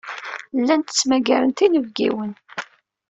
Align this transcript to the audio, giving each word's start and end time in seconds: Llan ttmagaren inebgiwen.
Llan 0.59 0.81
ttmagaren 0.83 1.51
inebgiwen. 1.65 2.31